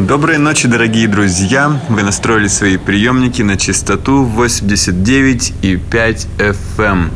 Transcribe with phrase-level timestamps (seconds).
[0.00, 1.80] Доброй ночи, дорогие друзья!
[1.88, 7.10] Вы настроили свои приемники на частоту 89,5 FM.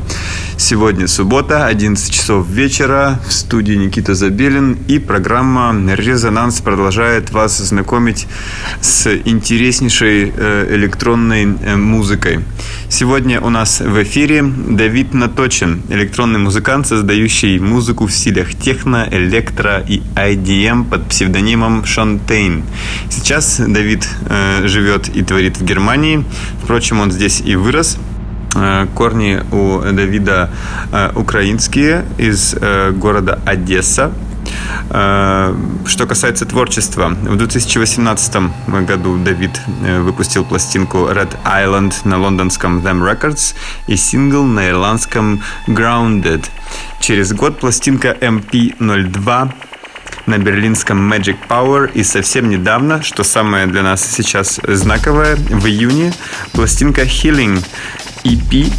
[0.60, 8.26] Сегодня суббота, 11 часов вечера, в студии Никита Забелин, и программа «Резонанс» продолжает вас знакомить
[8.80, 12.40] с интереснейшей э, электронной э, музыкой.
[12.88, 19.78] Сегодня у нас в эфире Давид Наточин, электронный музыкант, создающий музыку в стилях техно, электро
[19.86, 22.64] и IDM под псевдонимом Шантейн.
[23.10, 26.24] Сейчас Давид э, живет и творит в Германии.
[26.64, 27.96] Впрочем, он здесь и вырос–
[28.94, 30.50] корни у Давида
[31.14, 34.12] украинские из города Одесса.
[34.88, 38.36] Что касается творчества, в 2018
[38.86, 39.60] году Давид
[40.00, 43.54] выпустил пластинку Red Island на лондонском Them Records
[43.86, 46.46] и сингл на ирландском Grounded.
[47.00, 49.52] Через год пластинка MP02
[50.26, 56.12] на берлинском Magic Power и совсем недавно, что самое для нас сейчас знаковое, в июне
[56.52, 57.64] пластинка Healing
[58.28, 58.70] EP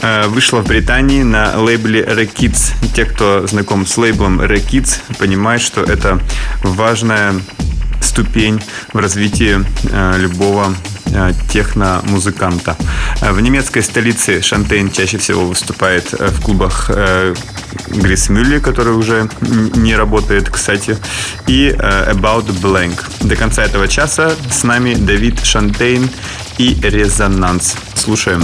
[0.00, 2.74] э, вышла в Британии на лейбле Rekids.
[2.94, 6.20] Те, кто знаком с лейблом Rekids, понимают, что это
[6.62, 7.34] важная
[8.00, 8.60] ступень
[8.92, 10.74] в развитии э, любого
[11.06, 12.76] э, техно-музыканта.
[13.22, 16.90] В немецкой столице Шантейн чаще всего выступает в клубах
[17.88, 20.98] Грисмюлли, который уже не работает, кстати,
[21.46, 23.00] и About Blank.
[23.20, 26.10] До конца этого часа с нами Давид Шантейн
[26.58, 27.76] и Резонанс.
[27.94, 28.42] Слушаем.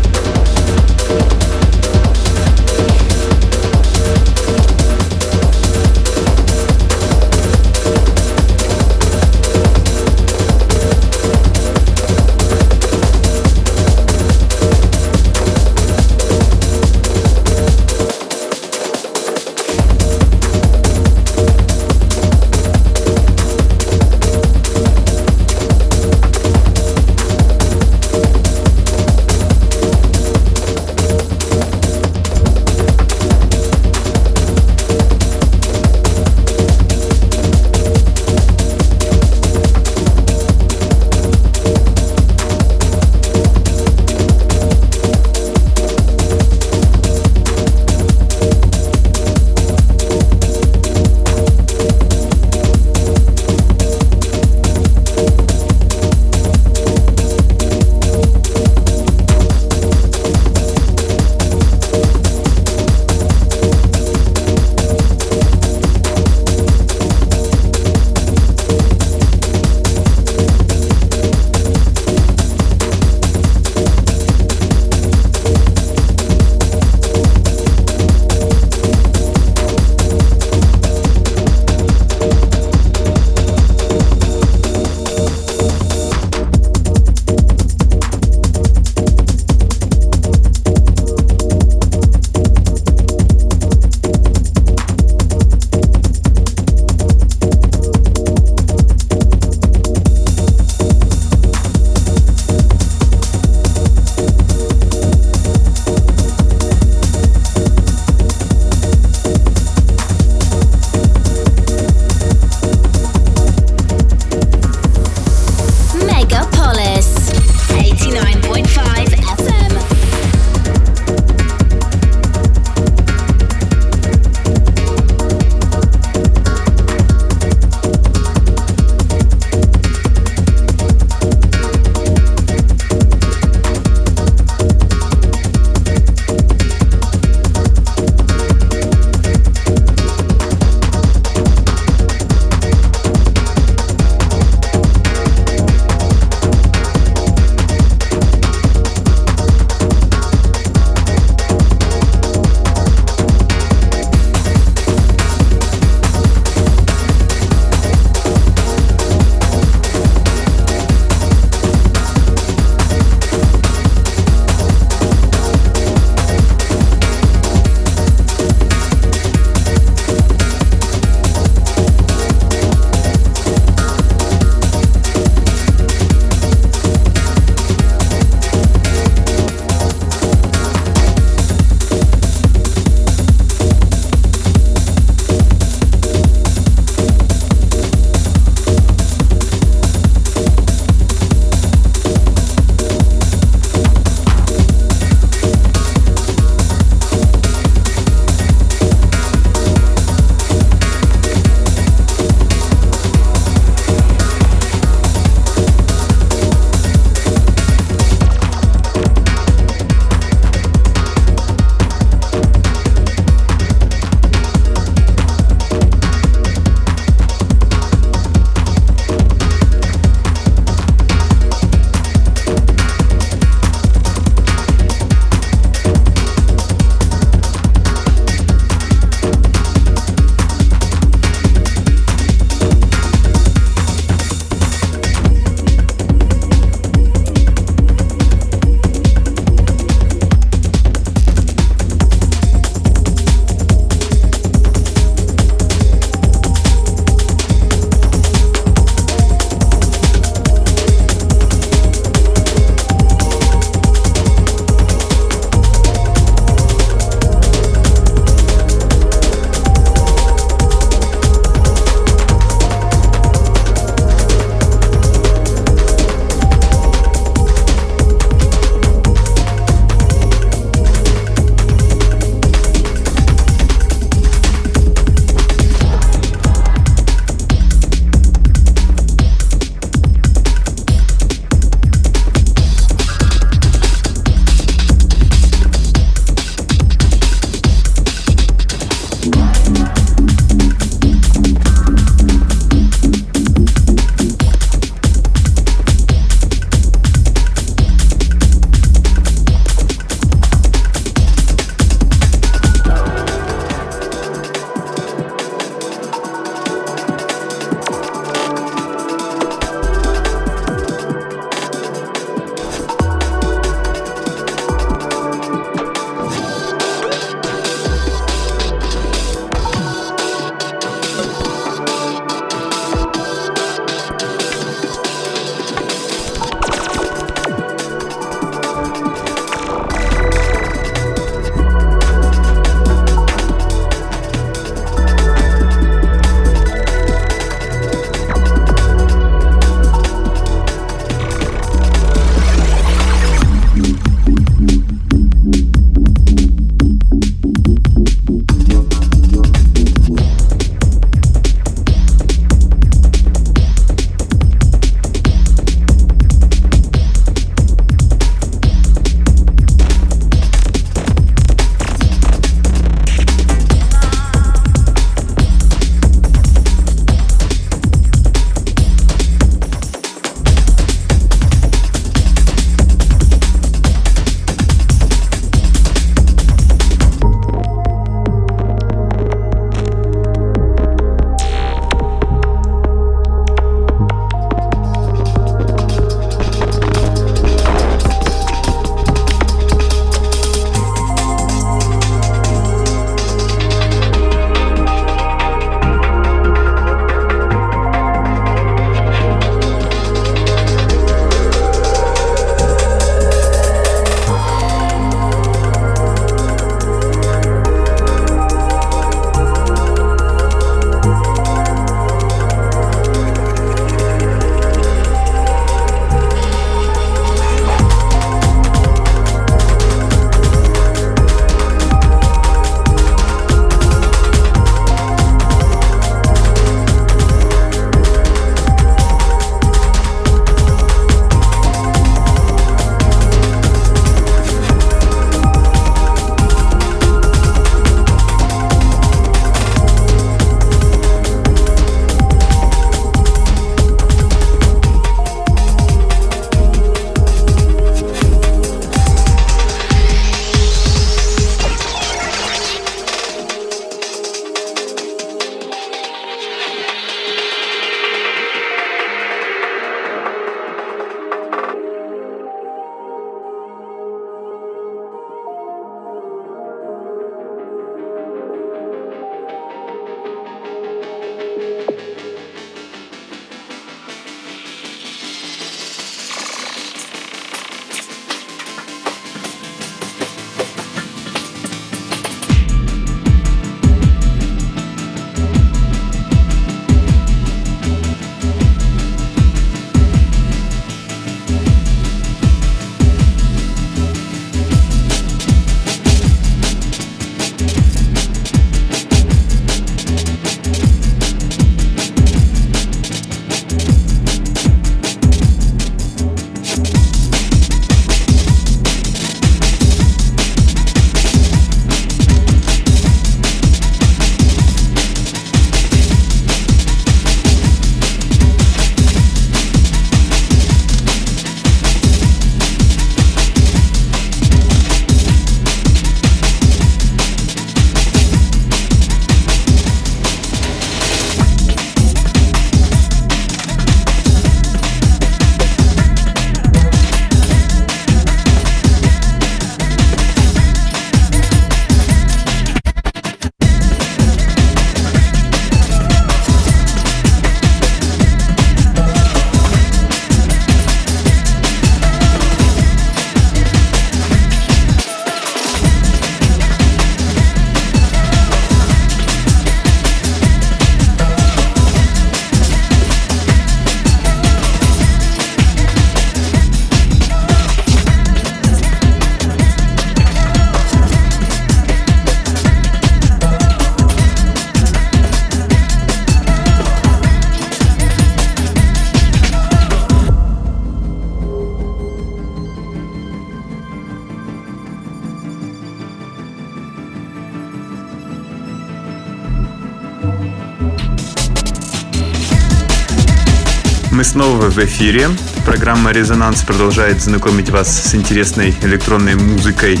[594.72, 595.28] В эфире.
[595.66, 600.00] Программа «Резонанс» продолжает знакомить вас с интересной электронной музыкой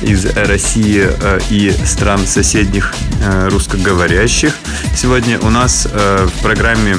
[0.00, 4.54] из России э, и стран соседних э, русскоговорящих.
[4.94, 6.98] Сегодня у нас э, в программе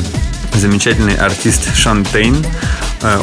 [0.53, 2.43] замечательный артист Шантейн,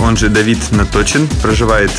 [0.00, 1.90] он же Давид Наточин, проживает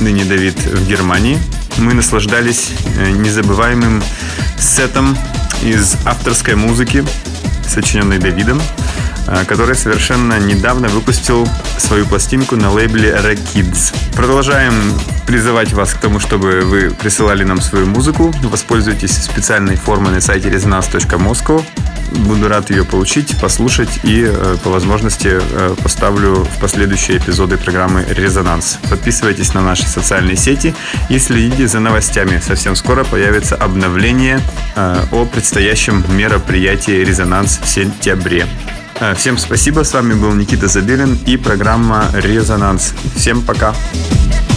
[0.00, 1.38] ныне Давид в Германии.
[1.78, 2.72] Мы наслаждались
[3.16, 4.02] незабываемым
[4.58, 5.16] сетом
[5.62, 7.04] из авторской музыки,
[7.66, 8.60] сочиненной Давидом.
[9.32, 13.94] Э, который совершенно недавно выпустил свою пластинку на лейбле Rekids.
[14.14, 14.74] Продолжаем
[15.26, 18.30] призывать вас к тому, чтобы вы присылали нам свою музыку.
[18.42, 21.64] Воспользуйтесь специальной формой на сайте resonance.moscow.
[22.26, 28.04] Буду рад ее получить, послушать и э, по возможности э, поставлю в последующие эпизоды программы
[28.10, 28.78] «Резонанс».
[28.90, 30.74] Подписывайтесь на наши социальные сети
[31.08, 32.38] и следите за новостями.
[32.46, 34.40] Совсем скоро появится обновление
[34.76, 38.46] о предстоящем мероприятии «Резонанс» в сентябре.
[39.00, 42.94] Э, всем спасибо, с вами был Никита Забелин и программа «Резонанс».
[43.16, 43.74] Всем пока!
[43.92, 44.51] Резонанс.